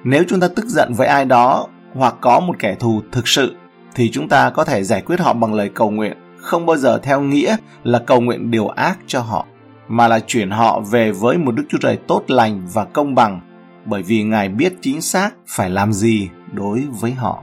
Nếu 0.05 0.25
chúng 0.29 0.41
ta 0.41 0.49
tức 0.57 0.67
giận 0.67 0.93
với 0.93 1.07
ai 1.07 1.25
đó 1.25 1.67
hoặc 1.95 2.15
có 2.21 2.41
một 2.41 2.57
kẻ 2.59 2.75
thù 2.75 3.03
thực 3.13 3.29
sự 3.29 3.57
thì 3.95 4.11
chúng 4.11 4.29
ta 4.29 4.51
có 4.51 4.65
thể 4.65 4.83
giải 4.83 5.03
quyết 5.03 5.21
họ 5.21 5.33
bằng 5.33 5.55
lời 5.55 5.71
cầu 5.75 5.91
nguyện, 5.91 6.17
không 6.37 6.67
bao 6.67 6.77
giờ 6.77 6.99
theo 7.03 7.21
nghĩa 7.21 7.57
là 7.85 7.99
cầu 7.99 8.21
nguyện 8.21 8.51
điều 8.51 8.69
ác 8.69 8.99
cho 9.07 9.21
họ, 9.21 9.47
mà 9.89 10.09
là 10.09 10.21
chuyển 10.21 10.51
họ 10.51 10.81
về 10.81 11.13
với 11.13 11.39
một 11.39 11.55
Đức 11.55 11.65
Chúa 11.69 11.79
Trời 11.81 11.97
tốt 11.97 12.23
lành 12.29 12.63
và 12.73 12.85
công 12.85 13.15
bằng, 13.15 13.41
bởi 13.85 14.03
vì 14.03 14.23
Ngài 14.23 14.49
biết 14.49 14.73
chính 14.81 15.01
xác 15.01 15.31
phải 15.47 15.71
làm 15.71 15.93
gì 15.93 16.29
đối 16.53 16.85
với 17.01 17.13
họ. 17.13 17.43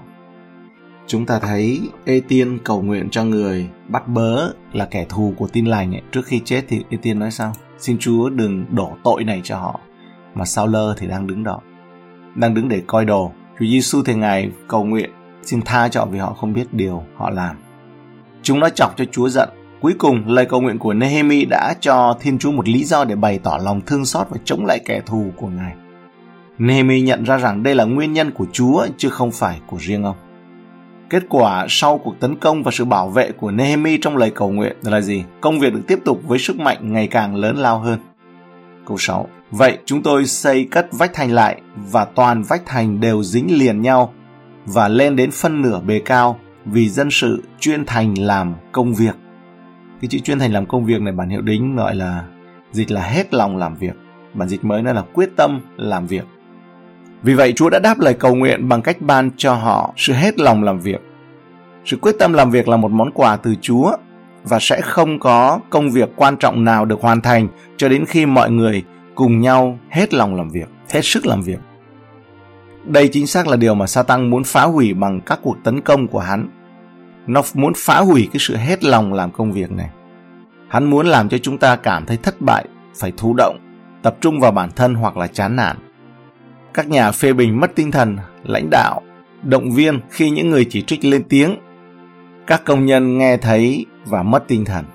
Chúng 1.07 1.25
ta 1.25 1.39
thấy 1.39 1.81
Ê 2.05 2.21
Tiên 2.27 2.57
cầu 2.63 2.81
nguyện 2.81 3.09
cho 3.09 3.23
người 3.23 3.67
bắt 3.87 4.07
bớ 4.07 4.49
là 4.73 4.85
kẻ 4.85 5.05
thù 5.09 5.33
của 5.37 5.47
tin 5.47 5.65
lành 5.65 5.95
ấy. 5.95 6.01
Trước 6.11 6.25
khi 6.25 6.41
chết 6.45 6.65
thì 6.67 6.83
Ê 6.89 6.97
Tiên 7.01 7.19
nói 7.19 7.31
sao? 7.31 7.53
Xin 7.79 7.97
Chúa 7.99 8.29
đừng 8.29 8.65
đổ 8.69 8.97
tội 9.03 9.23
này 9.23 9.41
cho 9.43 9.57
họ. 9.57 9.79
Mà 10.33 10.45
Sao 10.45 10.67
Lơ 10.67 10.95
thì 10.97 11.07
đang 11.07 11.27
đứng 11.27 11.43
đó. 11.43 11.59
Đang 12.35 12.53
đứng 12.53 12.69
để 12.69 12.81
coi 12.87 13.05
đồ. 13.05 13.31
Chúa 13.59 13.65
Giêsu 13.65 14.03
thì 14.03 14.13
Ngài 14.13 14.51
cầu 14.67 14.83
nguyện 14.83 15.09
xin 15.43 15.61
tha 15.61 15.89
cho 15.89 16.05
vì 16.05 16.19
họ 16.19 16.33
không 16.33 16.53
biết 16.53 16.73
điều 16.73 17.03
họ 17.15 17.29
làm. 17.29 17.55
Chúng 18.41 18.59
nó 18.59 18.69
chọc 18.69 18.97
cho 18.97 19.05
Chúa 19.11 19.29
giận. 19.29 19.49
Cuối 19.81 19.93
cùng, 19.97 20.27
lời 20.27 20.45
cầu 20.45 20.61
nguyện 20.61 20.79
của 20.79 20.93
Nehemi 20.93 21.45
đã 21.45 21.73
cho 21.81 22.17
Thiên 22.19 22.39
Chúa 22.39 22.51
một 22.51 22.67
lý 22.67 22.83
do 22.83 23.03
để 23.03 23.15
bày 23.15 23.39
tỏ 23.43 23.59
lòng 23.63 23.81
thương 23.85 24.05
xót 24.05 24.27
và 24.29 24.37
chống 24.45 24.65
lại 24.65 24.79
kẻ 24.85 25.01
thù 25.05 25.25
của 25.35 25.47
Ngài. 25.47 25.73
Nehemi 26.57 27.01
nhận 27.01 27.23
ra 27.23 27.37
rằng 27.37 27.63
đây 27.63 27.75
là 27.75 27.83
nguyên 27.83 28.13
nhân 28.13 28.31
của 28.31 28.45
Chúa 28.51 28.87
chứ 28.97 29.09
không 29.09 29.31
phải 29.31 29.59
của 29.67 29.77
riêng 29.79 30.03
ông. 30.03 30.15
Kết 31.09 31.23
quả 31.29 31.65
sau 31.69 31.97
cuộc 31.97 32.19
tấn 32.19 32.35
công 32.35 32.63
và 32.63 32.71
sự 32.71 32.85
bảo 32.85 33.09
vệ 33.09 33.31
của 33.31 33.51
Nehemi 33.51 33.97
trong 33.97 34.17
lời 34.17 34.31
cầu 34.35 34.51
nguyện 34.51 34.77
là 34.83 35.01
gì? 35.01 35.23
Công 35.41 35.59
việc 35.59 35.73
được 35.73 35.81
tiếp 35.87 35.99
tục 36.05 36.21
với 36.27 36.39
sức 36.39 36.59
mạnh 36.59 36.93
ngày 36.93 37.07
càng 37.07 37.35
lớn 37.35 37.57
lao 37.57 37.79
hơn. 37.79 37.99
Câu 38.85 38.97
6. 38.97 39.27
Vậy 39.51 39.77
chúng 39.85 40.03
tôi 40.03 40.25
xây 40.25 40.67
cất 40.71 40.87
vách 40.91 41.13
thành 41.13 41.31
lại 41.31 41.61
và 41.75 42.05
toàn 42.05 42.43
vách 42.43 42.65
thành 42.65 42.99
đều 42.99 43.23
dính 43.23 43.59
liền 43.59 43.81
nhau 43.81 44.13
và 44.65 44.87
lên 44.87 45.15
đến 45.15 45.31
phân 45.31 45.61
nửa 45.61 45.79
bề 45.79 45.99
cao 45.99 46.39
vì 46.65 46.89
dân 46.89 47.11
sự 47.11 47.43
chuyên 47.59 47.85
thành 47.85 48.13
làm 48.19 48.55
công 48.71 48.93
việc. 48.93 49.15
Cái 50.01 50.07
chữ 50.07 50.19
chuyên 50.19 50.39
thành 50.39 50.53
làm 50.53 50.65
công 50.65 50.85
việc 50.85 51.01
này 51.01 51.13
bản 51.13 51.29
hiệu 51.29 51.41
đính 51.41 51.75
gọi 51.75 51.95
là 51.95 52.23
dịch 52.71 52.91
là 52.91 53.01
hết 53.01 53.33
lòng 53.33 53.57
làm 53.57 53.75
việc. 53.75 53.93
Bản 54.33 54.47
dịch 54.49 54.65
mới 54.65 54.81
nó 54.81 54.93
là 54.93 55.03
quyết 55.13 55.29
tâm 55.35 55.61
làm 55.77 56.07
việc. 56.07 56.25
Vì 57.23 57.33
vậy 57.33 57.53
Chúa 57.55 57.69
đã 57.69 57.79
đáp 57.79 57.99
lời 57.99 58.13
cầu 58.13 58.35
nguyện 58.35 58.69
bằng 58.69 58.81
cách 58.81 59.01
ban 59.01 59.31
cho 59.37 59.53
họ 59.53 59.93
sự 59.97 60.13
hết 60.13 60.39
lòng 60.39 60.63
làm 60.63 60.79
việc. 60.79 61.01
Sự 61.85 61.97
quyết 62.01 62.15
tâm 62.19 62.33
làm 62.33 62.51
việc 62.51 62.67
là 62.67 62.77
một 62.77 62.91
món 62.91 63.11
quà 63.11 63.35
từ 63.37 63.55
Chúa 63.61 63.91
và 64.43 64.57
sẽ 64.61 64.81
không 64.81 65.19
có 65.19 65.59
công 65.69 65.89
việc 65.91 66.09
quan 66.15 66.37
trọng 66.37 66.63
nào 66.63 66.85
được 66.85 67.01
hoàn 67.01 67.21
thành 67.21 67.47
cho 67.77 67.89
đến 67.89 68.05
khi 68.05 68.25
mọi 68.25 68.51
người 68.51 68.83
cùng 69.15 69.41
nhau 69.41 69.79
hết 69.89 70.13
lòng 70.13 70.35
làm 70.35 70.49
việc, 70.49 70.69
hết 70.89 71.01
sức 71.03 71.25
làm 71.25 71.41
việc. 71.41 71.59
Đây 72.83 73.07
chính 73.07 73.27
xác 73.27 73.47
là 73.47 73.55
điều 73.55 73.75
mà 73.75 73.87
Satan 73.87 74.29
muốn 74.29 74.43
phá 74.43 74.63
hủy 74.63 74.93
bằng 74.93 75.21
các 75.21 75.39
cuộc 75.43 75.57
tấn 75.63 75.81
công 75.81 76.07
của 76.07 76.19
hắn. 76.19 76.49
Nó 77.27 77.41
muốn 77.53 77.73
phá 77.75 77.99
hủy 77.99 78.29
cái 78.33 78.39
sự 78.39 78.55
hết 78.55 78.83
lòng 78.83 79.13
làm 79.13 79.31
công 79.31 79.51
việc 79.51 79.71
này. 79.71 79.89
Hắn 80.67 80.89
muốn 80.89 81.07
làm 81.07 81.29
cho 81.29 81.37
chúng 81.37 81.57
ta 81.57 81.75
cảm 81.75 82.05
thấy 82.05 82.17
thất 82.17 82.41
bại, 82.41 82.65
phải 82.95 83.13
thụ 83.17 83.33
động, 83.33 83.57
tập 84.01 84.17
trung 84.21 84.39
vào 84.39 84.51
bản 84.51 84.69
thân 84.75 84.95
hoặc 84.95 85.17
là 85.17 85.27
chán 85.27 85.55
nản. 85.55 85.77
Các 86.77 86.89
nhà 86.89 87.11
phê 87.11 87.33
bình 87.33 87.59
mất 87.59 87.75
tinh 87.75 87.91
thần, 87.91 88.17
lãnh 88.43 88.69
đạo, 88.69 89.01
động 89.43 89.71
viên 89.71 89.99
khi 90.09 90.29
những 90.29 90.49
người 90.49 90.65
chỉ 90.69 90.81
trích 90.81 91.05
lên 91.05 91.23
tiếng. 91.29 91.55
Các 92.47 92.61
công 92.65 92.85
nhân 92.85 93.17
nghe 93.17 93.37
thấy 93.37 93.85
và 94.05 94.23
mất 94.23 94.43
tinh 94.47 94.65
thần. 94.65 94.85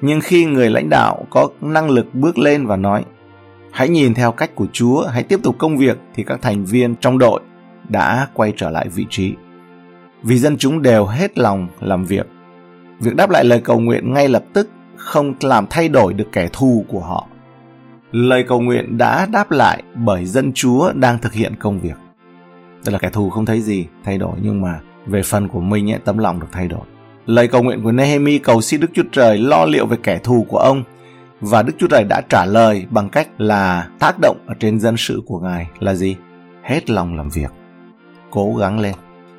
Nhưng 0.00 0.20
khi 0.20 0.44
người 0.44 0.70
lãnh 0.70 0.90
đạo 0.90 1.26
có 1.30 1.48
năng 1.60 1.90
lực 1.90 2.14
bước 2.14 2.38
lên 2.38 2.66
và 2.66 2.76
nói 2.76 3.04
Hãy 3.72 3.88
nhìn 3.88 4.14
theo 4.14 4.32
cách 4.32 4.54
của 4.54 4.66
Chúa, 4.72 5.06
hãy 5.06 5.22
tiếp 5.22 5.40
tục 5.42 5.56
công 5.58 5.76
việc 5.76 5.98
thì 6.14 6.22
các 6.22 6.42
thành 6.42 6.64
viên 6.64 6.94
trong 6.96 7.18
đội 7.18 7.40
đã 7.88 8.28
quay 8.34 8.52
trở 8.56 8.70
lại 8.70 8.88
vị 8.94 9.06
trí. 9.10 9.34
Vì 10.22 10.38
dân 10.38 10.56
chúng 10.58 10.82
đều 10.82 11.06
hết 11.06 11.38
lòng 11.38 11.68
làm 11.80 12.04
việc. 12.04 12.26
Việc 13.00 13.16
đáp 13.16 13.30
lại 13.30 13.44
lời 13.44 13.60
cầu 13.64 13.80
nguyện 13.80 14.14
ngay 14.14 14.28
lập 14.28 14.44
tức 14.52 14.70
không 14.96 15.34
làm 15.40 15.66
thay 15.70 15.88
đổi 15.88 16.14
được 16.14 16.28
kẻ 16.32 16.48
thù 16.52 16.84
của 16.88 17.00
họ. 17.00 17.26
Lời 18.12 18.44
cầu 18.48 18.60
nguyện 18.60 18.98
đã 18.98 19.26
đáp 19.26 19.50
lại 19.50 19.82
bởi 19.94 20.24
dân 20.24 20.52
Chúa 20.52 20.92
đang 20.92 21.18
thực 21.18 21.32
hiện 21.32 21.56
công 21.56 21.80
việc. 21.80 21.96
Tức 22.84 22.92
là 22.92 22.98
kẻ 22.98 23.10
thù 23.10 23.30
không 23.30 23.46
thấy 23.46 23.60
gì 23.60 23.86
thay 24.04 24.18
đổi 24.18 24.38
nhưng 24.42 24.60
mà 24.60 24.80
về 25.06 25.22
phần 25.22 25.48
của 25.48 25.60
mình 25.60 25.90
ấy, 25.90 26.00
tấm 26.04 26.18
lòng 26.18 26.40
được 26.40 26.46
thay 26.52 26.68
đổi. 26.68 26.80
Lời 27.26 27.48
cầu 27.48 27.62
nguyện 27.62 27.82
của 27.82 27.92
Nehemi 27.92 28.38
cầu 28.38 28.60
xin 28.60 28.80
Đức 28.80 28.90
Chúa 28.94 29.02
Trời 29.12 29.38
lo 29.38 29.64
liệu 29.64 29.86
về 29.86 29.96
kẻ 30.02 30.18
thù 30.18 30.46
của 30.48 30.58
ông 30.58 30.82
và 31.40 31.62
Đức 31.62 31.72
Chúa 31.78 31.86
Trời 31.86 32.04
đã 32.04 32.20
trả 32.28 32.44
lời 32.44 32.86
bằng 32.90 33.08
cách 33.08 33.28
là 33.38 33.88
tác 33.98 34.16
động 34.20 34.38
ở 34.46 34.54
trên 34.60 34.80
dân 34.80 34.96
sự 34.96 35.22
của 35.26 35.40
Ngài 35.40 35.66
là 35.78 35.94
gì? 35.94 36.16
Hết 36.62 36.90
lòng 36.90 37.16
làm 37.16 37.30
việc, 37.30 37.50
cố 38.30 38.54
gắng 38.54 38.80
lên. 38.80 38.94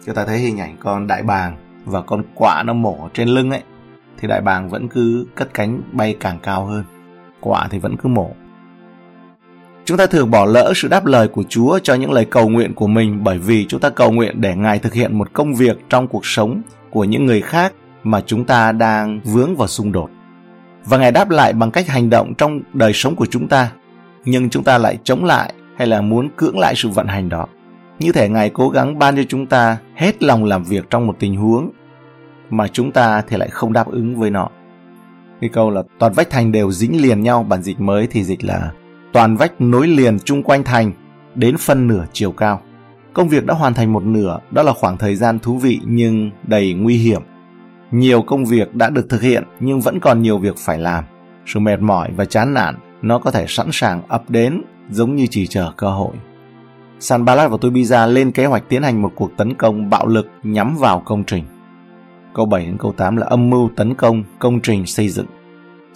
Chúng 0.06 0.16
ta 0.16 0.26
thấy 0.26 0.40
hình 0.40 0.58
ảnh 0.58 0.76
con 0.80 1.08
đại 1.08 1.24
bàng 1.24 1.58
và 1.86 2.02
con 2.02 2.24
quạ 2.36 2.64
nó 2.66 2.74
mổ 2.74 3.10
trên 3.14 3.28
lưng 3.28 3.52
ấy 3.52 3.62
thì 4.18 4.28
đại 4.28 4.42
bàng 4.42 4.70
vẫn 4.70 4.88
cứ 4.88 5.26
cất 5.36 5.54
cánh 5.54 5.82
bay 5.92 6.16
càng 6.20 6.40
cao 6.44 6.66
hơn. 6.66 6.84
Quạ 7.40 7.68
thì 7.72 7.80
vẫn 7.80 7.98
cứ 7.98 8.10
mổ. 8.10 8.32
Chúng 9.90 9.98
ta 9.98 10.06
thường 10.06 10.32
bỏ 10.32 10.46
lỡ 10.46 10.74
sự 10.76 10.88
đáp 10.88 11.06
lời 11.06 11.28
của 11.28 11.44
Chúa 11.50 11.80
cho 11.84 11.96
những 11.96 12.12
lời 12.12 12.26
cầu 12.26 12.50
nguyện 12.50 12.74
của 12.74 12.88
mình 12.88 13.24
bởi 13.24 13.38
vì 13.38 13.66
chúng 13.66 13.80
ta 13.80 13.90
cầu 13.90 14.12
nguyện 14.12 14.42
để 14.42 14.56
Ngài 14.56 14.80
thực 14.80 14.94
hiện 14.94 15.18
một 15.18 15.34
công 15.34 15.56
việc 15.56 15.78
trong 15.90 16.08
cuộc 16.08 16.26
sống 16.26 16.62
của 16.90 17.04
những 17.04 17.26
người 17.26 17.42
khác 17.42 17.74
mà 18.04 18.22
chúng 18.26 18.46
ta 18.46 18.72
đang 18.72 19.20
vướng 19.24 19.56
vào 19.56 19.68
xung 19.68 19.92
đột. 19.92 20.10
Và 20.86 20.98
Ngài 20.98 21.12
đáp 21.12 21.30
lại 21.30 21.54
bằng 21.54 21.72
cách 21.72 21.88
hành 21.88 22.10
động 22.10 22.34
trong 22.34 22.62
đời 22.74 22.92
sống 22.94 23.16
của 23.16 23.26
chúng 23.26 23.48
ta, 23.48 23.72
nhưng 24.26 24.50
chúng 24.50 24.64
ta 24.64 24.78
lại 24.78 24.98
chống 25.04 25.26
lại 25.26 25.54
hay 25.78 25.88
là 25.88 26.02
muốn 26.02 26.30
cưỡng 26.36 26.60
lại 26.60 26.74
sự 26.78 26.90
vận 26.90 27.08
hành 27.08 27.30
đó. 27.30 27.46
Như 28.00 28.12
thể 28.12 28.30
Ngài 28.30 28.50
cố 28.50 28.70
gắng 28.70 29.00
ban 29.00 29.16
cho 29.16 29.24
chúng 29.30 29.46
ta 29.46 29.78
hết 29.96 30.24
lòng 30.24 30.44
làm 30.44 30.64
việc 30.64 30.90
trong 30.90 31.08
một 31.08 31.16
tình 31.20 31.36
huống 31.36 31.70
mà 32.50 32.68
chúng 32.68 32.92
ta 32.92 33.22
thì 33.28 33.38
lại 33.38 33.50
không 33.50 33.74
đáp 33.74 33.88
ứng 33.88 34.16
với 34.16 34.30
nó. 34.30 34.50
Cái 35.42 35.50
câu 35.50 35.70
là 35.70 35.84
toàn 36.00 36.14
vách 36.14 36.30
thành 36.30 36.52
đều 36.52 36.72
dính 36.72 37.02
liền 37.02 37.22
nhau, 37.22 37.44
bản 37.50 37.62
dịch 37.62 37.80
mới 37.80 38.08
thì 38.08 38.24
dịch 38.24 38.44
là 38.44 38.72
toàn 39.14 39.38
vách 39.38 39.62
nối 39.62 39.88
liền 39.88 40.20
chung 40.20 40.44
quanh 40.44 40.64
thành 40.64 40.92
đến 41.36 41.58
phân 41.58 41.88
nửa 41.88 42.06
chiều 42.14 42.32
cao. 42.32 42.62
Công 43.14 43.30
việc 43.30 43.46
đã 43.46 43.54
hoàn 43.54 43.74
thành 43.74 43.94
một 43.94 44.04
nửa, 44.04 44.40
đó 44.52 44.64
là 44.64 44.74
khoảng 44.74 44.98
thời 44.98 45.16
gian 45.16 45.40
thú 45.40 45.58
vị 45.58 45.80
nhưng 45.86 46.32
đầy 46.44 46.74
nguy 46.74 46.98
hiểm. 46.98 47.22
Nhiều 47.92 48.22
công 48.22 48.46
việc 48.46 48.76
đã 48.76 48.90
được 48.90 49.10
thực 49.10 49.22
hiện 49.22 49.44
nhưng 49.60 49.82
vẫn 49.82 50.00
còn 50.00 50.22
nhiều 50.22 50.38
việc 50.38 50.58
phải 50.58 50.78
làm. 50.78 51.04
Sự 51.46 51.60
mệt 51.60 51.82
mỏi 51.82 52.10
và 52.16 52.26
chán 52.26 52.54
nản 52.54 52.76
nó 53.02 53.20
có 53.20 53.32
thể 53.32 53.46
sẵn 53.48 53.70
sàng 53.72 54.02
ập 54.08 54.30
đến 54.30 54.62
giống 54.90 55.16
như 55.16 55.28
chỉ 55.30 55.48
chờ 55.48 55.72
cơ 55.78 55.90
hội. 55.90 56.14
Sanballat 57.00 57.52
và 57.52 57.58
Tobiza 57.58 58.08
lên 58.08 58.32
kế 58.32 58.46
hoạch 58.46 58.70
tiến 58.70 58.84
hành 58.84 59.02
một 59.02 59.12
cuộc 59.16 59.32
tấn 59.38 59.54
công 59.54 59.90
bạo 59.90 60.08
lực 60.08 60.28
nhắm 60.44 60.78
vào 60.78 61.02
công 61.06 61.24
trình. 61.24 61.44
Câu 62.34 62.46
7 62.46 62.66
đến 62.66 62.78
câu 62.78 62.94
8 62.98 63.18
là 63.18 63.28
âm 63.28 63.50
mưu 63.50 63.70
tấn 63.76 63.94
công 63.94 64.24
công 64.40 64.60
trình 64.60 64.86
xây 64.86 65.10
dựng 65.10 65.26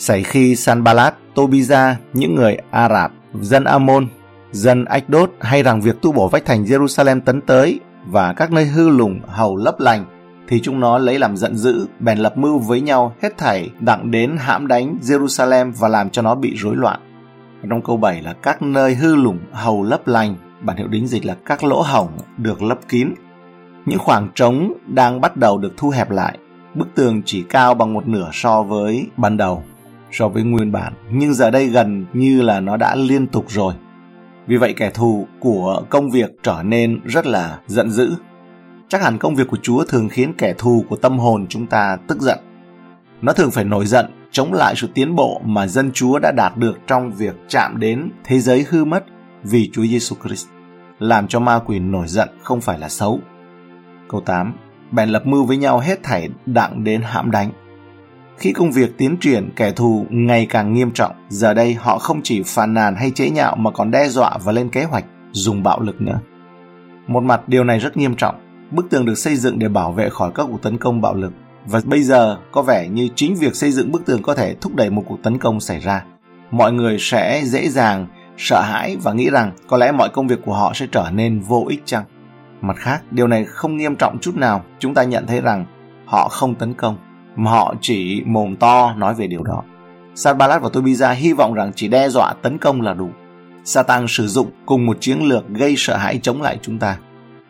sảy 0.03 0.23
khi 0.23 0.55
Sanballat, 0.55 1.15
Tobiza, 1.35 1.93
những 2.13 2.35
người 2.35 2.57
Ả 2.71 2.89
Rạp, 2.89 3.11
dân 3.41 3.63
Amon, 3.63 4.07
dân 4.51 4.85
Ách-đốt 4.85 5.29
hay 5.39 5.63
rằng 5.63 5.81
việc 5.81 6.01
tu 6.01 6.11
bổ 6.11 6.27
vách 6.27 6.45
thành 6.45 6.63
Jerusalem 6.63 7.21
tấn 7.21 7.41
tới 7.41 7.79
và 8.07 8.33
các 8.33 8.51
nơi 8.51 8.65
hư 8.65 8.89
lùng 8.89 9.19
hầu 9.27 9.55
lấp 9.55 9.79
lành 9.79 10.05
thì 10.47 10.59
chúng 10.63 10.79
nó 10.79 10.97
lấy 10.97 11.19
làm 11.19 11.37
giận 11.37 11.55
dữ, 11.55 11.87
bèn 11.99 12.17
lập 12.17 12.37
mưu 12.37 12.59
với 12.59 12.81
nhau 12.81 13.13
hết 13.21 13.37
thảy 13.37 13.69
đặng 13.79 14.11
đến 14.11 14.37
hãm 14.39 14.67
đánh 14.67 14.97
Jerusalem 15.01 15.71
và 15.79 15.87
làm 15.87 16.09
cho 16.09 16.21
nó 16.21 16.35
bị 16.35 16.55
rối 16.57 16.75
loạn. 16.75 16.99
Trong 17.69 17.81
câu 17.81 17.97
7 17.97 18.21
là 18.21 18.33
các 18.33 18.61
nơi 18.61 18.95
hư 18.95 19.15
lủng 19.15 19.39
hầu 19.51 19.83
lấp 19.83 20.07
lành, 20.07 20.35
bản 20.61 20.77
hiệu 20.77 20.87
đính 20.87 21.07
dịch 21.07 21.25
là 21.25 21.35
các 21.45 21.63
lỗ 21.63 21.81
hổng 21.81 22.09
được 22.37 22.63
lấp 22.63 22.79
kín. 22.89 23.13
Những 23.85 23.99
khoảng 23.99 24.29
trống 24.35 24.73
đang 24.87 25.21
bắt 25.21 25.37
đầu 25.37 25.57
được 25.57 25.73
thu 25.77 25.89
hẹp 25.89 26.11
lại, 26.11 26.37
bức 26.73 26.87
tường 26.95 27.21
chỉ 27.25 27.43
cao 27.49 27.73
bằng 27.73 27.93
một 27.93 28.07
nửa 28.07 28.29
so 28.33 28.63
với 28.63 29.07
ban 29.17 29.37
đầu, 29.37 29.63
so 30.13 30.27
với 30.27 30.43
nguyên 30.43 30.71
bản, 30.71 30.93
nhưng 31.11 31.33
giờ 31.33 31.51
đây 31.51 31.67
gần 31.67 32.05
như 32.13 32.41
là 32.41 32.59
nó 32.59 32.77
đã 32.77 32.95
liên 32.95 33.27
tục 33.27 33.45
rồi. 33.49 33.73
Vì 34.47 34.57
vậy 34.57 34.73
kẻ 34.77 34.89
thù 34.89 35.27
của 35.39 35.83
công 35.89 36.09
việc 36.09 36.31
trở 36.43 36.61
nên 36.63 36.99
rất 37.05 37.27
là 37.27 37.59
giận 37.67 37.91
dữ. 37.91 38.11
Chắc 38.87 39.01
hẳn 39.01 39.17
công 39.17 39.35
việc 39.35 39.47
của 39.47 39.57
Chúa 39.61 39.83
thường 39.83 40.09
khiến 40.09 40.33
kẻ 40.37 40.53
thù 40.57 40.85
của 40.89 40.95
tâm 40.95 41.19
hồn 41.19 41.45
chúng 41.49 41.67
ta 41.67 41.97
tức 42.07 42.21
giận. 42.21 42.39
Nó 43.21 43.33
thường 43.33 43.51
phải 43.51 43.63
nổi 43.63 43.85
giận 43.85 44.05
chống 44.31 44.53
lại 44.53 44.75
sự 44.75 44.87
tiến 44.93 45.15
bộ 45.15 45.41
mà 45.45 45.67
dân 45.67 45.91
Chúa 45.93 46.19
đã 46.19 46.31
đạt 46.31 46.57
được 46.57 46.79
trong 46.87 47.11
việc 47.11 47.35
chạm 47.47 47.79
đến 47.79 48.09
thế 48.23 48.39
giới 48.39 48.65
hư 48.69 48.85
mất 48.85 49.05
vì 49.43 49.69
Chúa 49.73 49.83
Giêsu 49.83 50.15
Christ. 50.23 50.47
Làm 50.99 51.27
cho 51.27 51.39
ma 51.39 51.59
quỷ 51.65 51.79
nổi 51.79 52.07
giận 52.07 52.29
không 52.43 52.61
phải 52.61 52.79
là 52.79 52.89
xấu. 52.89 53.19
Câu 54.09 54.21
8. 54.21 54.53
Bèn 54.91 55.09
lập 55.09 55.25
mưu 55.25 55.45
với 55.45 55.57
nhau 55.57 55.79
hết 55.79 56.03
thảy 56.03 56.29
đặng 56.45 56.83
đến 56.83 57.01
hãm 57.01 57.31
đánh. 57.31 57.51
Khi 58.43 58.53
công 58.53 58.71
việc 58.71 58.97
tiến 58.97 59.17
triển, 59.21 59.49
kẻ 59.55 59.71
thù 59.71 60.05
ngày 60.09 60.45
càng 60.49 60.73
nghiêm 60.73 60.91
trọng, 60.91 61.11
giờ 61.29 61.53
đây 61.53 61.73
họ 61.73 61.97
không 61.97 62.21
chỉ 62.23 62.43
phàn 62.45 62.73
nàn 62.73 62.95
hay 62.95 63.11
chế 63.11 63.29
nhạo 63.29 63.55
mà 63.55 63.71
còn 63.71 63.91
đe 63.91 64.07
dọa 64.07 64.37
và 64.43 64.51
lên 64.51 64.69
kế 64.69 64.83
hoạch 64.83 65.05
dùng 65.31 65.63
bạo 65.63 65.79
lực 65.79 66.01
nữa. 66.01 66.19
Một 67.07 67.23
mặt 67.23 67.41
điều 67.47 67.63
này 67.63 67.79
rất 67.79 67.97
nghiêm 67.97 68.15
trọng, 68.15 68.35
bức 68.71 68.89
tường 68.89 69.05
được 69.05 69.15
xây 69.15 69.35
dựng 69.35 69.59
để 69.59 69.67
bảo 69.67 69.91
vệ 69.91 70.09
khỏi 70.09 70.31
các 70.35 70.47
cuộc 70.51 70.61
tấn 70.61 70.77
công 70.77 71.01
bạo 71.01 71.13
lực 71.13 71.33
và 71.65 71.81
bây 71.85 72.03
giờ 72.03 72.37
có 72.51 72.61
vẻ 72.61 72.87
như 72.87 73.09
chính 73.15 73.35
việc 73.35 73.55
xây 73.55 73.71
dựng 73.71 73.91
bức 73.91 74.05
tường 74.05 74.21
có 74.21 74.35
thể 74.35 74.55
thúc 74.61 74.75
đẩy 74.75 74.89
một 74.89 75.03
cuộc 75.07 75.23
tấn 75.23 75.37
công 75.37 75.59
xảy 75.59 75.79
ra. 75.79 76.05
Mọi 76.51 76.73
người 76.73 76.97
sẽ 76.99 77.41
dễ 77.45 77.69
dàng 77.69 78.07
sợ 78.37 78.61
hãi 78.61 78.97
và 79.03 79.13
nghĩ 79.13 79.29
rằng 79.29 79.51
có 79.67 79.77
lẽ 79.77 79.91
mọi 79.91 80.09
công 80.09 80.27
việc 80.27 80.39
của 80.45 80.53
họ 80.53 80.71
sẽ 80.75 80.87
trở 80.91 81.09
nên 81.13 81.39
vô 81.39 81.65
ích 81.69 81.81
chăng? 81.85 82.03
Mặt 82.61 82.77
khác, 82.77 83.03
điều 83.11 83.27
này 83.27 83.45
không 83.45 83.77
nghiêm 83.77 83.95
trọng 83.95 84.17
chút 84.21 84.35
nào. 84.35 84.63
Chúng 84.79 84.93
ta 84.93 85.03
nhận 85.03 85.27
thấy 85.27 85.41
rằng 85.41 85.65
họ 86.05 86.29
không 86.29 86.55
tấn 86.55 86.73
công, 86.73 86.97
mà 87.35 87.51
họ 87.51 87.75
chỉ 87.81 88.23
mồm 88.25 88.55
to 88.55 88.93
nói 88.97 89.13
về 89.13 89.27
điều 89.27 89.43
đó. 89.43 89.63
Sanballat 90.15 90.61
và 90.61 90.69
Tobiza 90.69 91.13
hy 91.13 91.33
vọng 91.33 91.53
rằng 91.53 91.71
chỉ 91.75 91.87
đe 91.87 92.09
dọa 92.09 92.33
tấn 92.41 92.57
công 92.57 92.81
là 92.81 92.93
đủ. 92.93 93.09
Satan 93.63 94.05
sử 94.07 94.27
dụng 94.27 94.51
cùng 94.65 94.85
một 94.85 94.97
chiến 94.99 95.19
lược 95.21 95.49
gây 95.49 95.75
sợ 95.77 95.97
hãi 95.97 96.19
chống 96.23 96.41
lại 96.41 96.57
chúng 96.61 96.79
ta. 96.79 96.97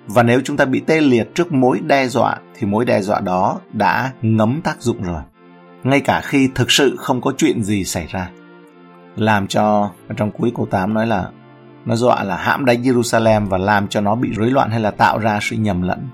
Và 0.08 0.24
nếu 0.24 0.42
chúng 0.44 0.58
ta 0.58 0.66
bị 0.66 0.80
tê 0.80 1.02
liệt 1.02 1.36
trước 1.36 1.52
mối 1.52 1.80
đe 1.80 2.08
dọa, 2.08 2.36
thì 2.58 2.68
mối 2.68 2.86
đe 2.86 3.02
dọa 3.02 3.20
đó 3.20 3.60
đã 3.74 4.12
ngấm 4.22 4.62
tác 4.64 4.82
dụng 4.82 5.04
rồi. 5.04 5.22
Ngay 5.84 6.02
cả 6.02 6.22
khi 6.22 6.50
thực 6.56 6.72
sự 6.72 6.96
không 7.00 7.22
có 7.22 7.34
chuyện 7.38 7.64
gì 7.64 7.84
xảy 7.84 8.08
ra. 8.08 8.30
Làm 9.16 9.48
cho 9.48 9.90
trong 10.18 10.32
cuối 10.32 10.52
câu 10.56 10.66
8 10.66 10.94
nói 10.94 11.08
là, 11.08 11.30
nó 11.86 11.96
dọa 11.96 12.24
là 12.24 12.36
hãm 12.36 12.66
đánh 12.66 12.82
Jerusalem 12.82 13.48
và 13.48 13.58
làm 13.58 13.88
cho 13.88 14.02
nó 14.02 14.16
bị 14.16 14.30
rối 14.38 14.52
loạn 14.52 14.70
hay 14.70 14.80
là 14.80 14.92
tạo 14.92 15.20
ra 15.20 15.40
sự 15.42 15.56
nhầm 15.56 15.82
lẫn. 15.82 16.08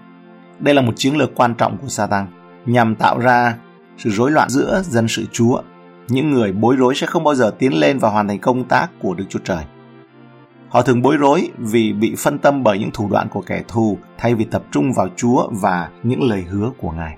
Đây 0.59 0.73
là 0.73 0.81
một 0.81 0.93
chiến 0.95 1.15
lược 1.15 1.35
quan 1.35 1.53
trọng 1.55 1.77
của 1.77 1.87
Satan 1.87 2.25
nhằm 2.65 2.95
tạo 2.95 3.19
ra 3.19 3.55
sự 3.97 4.09
rối 4.09 4.31
loạn 4.31 4.49
giữa 4.49 4.81
dân 4.85 5.07
sự 5.07 5.25
Chúa. 5.31 5.61
Những 6.07 6.31
người 6.31 6.51
bối 6.51 6.75
rối 6.75 6.95
sẽ 6.95 7.07
không 7.07 7.23
bao 7.23 7.35
giờ 7.35 7.51
tiến 7.59 7.79
lên 7.79 7.99
và 7.99 8.09
hoàn 8.09 8.27
thành 8.27 8.39
công 8.39 8.63
tác 8.63 8.87
của 8.99 9.13
Đức 9.13 9.25
Chúa 9.29 9.39
Trời. 9.43 9.63
Họ 10.69 10.81
thường 10.81 11.01
bối 11.01 11.17
rối 11.17 11.49
vì 11.57 11.93
bị 11.93 12.15
phân 12.17 12.39
tâm 12.39 12.63
bởi 12.63 12.79
những 12.79 12.91
thủ 12.93 13.09
đoạn 13.11 13.27
của 13.29 13.41
kẻ 13.41 13.63
thù 13.67 13.97
thay 14.17 14.35
vì 14.35 14.45
tập 14.45 14.63
trung 14.71 14.93
vào 14.93 15.07
Chúa 15.15 15.49
và 15.51 15.89
những 16.03 16.23
lời 16.23 16.41
hứa 16.41 16.71
của 16.77 16.91
Ngài. 16.91 17.17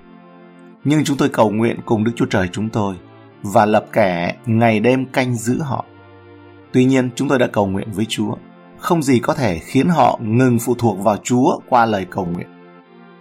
Nhưng 0.83 1.03
chúng 1.03 1.17
tôi 1.17 1.29
cầu 1.29 1.49
nguyện 1.49 1.79
cùng 1.85 2.03
Đức 2.03 2.11
Chúa 2.15 2.25
Trời 2.25 2.49
chúng 2.51 2.69
tôi 2.69 2.95
và 3.43 3.65
lập 3.65 3.85
kẻ 3.93 4.35
ngày 4.45 4.79
đêm 4.79 5.05
canh 5.05 5.35
giữ 5.35 5.61
họ. 5.61 5.85
Tuy 6.71 6.85
nhiên, 6.85 7.09
chúng 7.15 7.27
tôi 7.27 7.39
đã 7.39 7.47
cầu 7.47 7.67
nguyện 7.67 7.87
với 7.91 8.05
Chúa. 8.09 8.35
Không 8.77 9.03
gì 9.03 9.19
có 9.19 9.33
thể 9.33 9.59
khiến 9.59 9.89
họ 9.89 10.19
ngừng 10.21 10.59
phụ 10.59 10.75
thuộc 10.75 11.03
vào 11.03 11.17
Chúa 11.23 11.59
qua 11.69 11.85
lời 11.85 12.05
cầu 12.09 12.25
nguyện. 12.25 12.47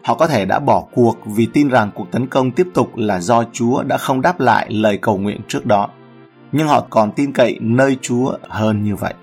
Họ 0.04 0.14
có 0.14 0.26
thể 0.26 0.44
đã 0.44 0.58
bỏ 0.58 0.84
cuộc 0.94 1.16
vì 1.24 1.48
tin 1.52 1.68
rằng 1.68 1.90
cuộc 1.94 2.10
tấn 2.10 2.26
công 2.26 2.50
tiếp 2.50 2.66
tục 2.74 2.96
là 2.96 3.20
do 3.20 3.44
Chúa 3.52 3.82
đã 3.82 3.98
không 3.98 4.20
đáp 4.20 4.40
lại 4.40 4.66
lời 4.70 4.98
cầu 5.02 5.18
nguyện 5.18 5.40
trước 5.48 5.66
đó. 5.66 5.88
Nhưng 6.52 6.68
họ 6.68 6.86
còn 6.90 7.12
tin 7.12 7.32
cậy 7.32 7.58
nơi 7.60 7.96
Chúa 8.02 8.36
hơn 8.48 8.84
như 8.84 8.96
vậy. 8.96 9.14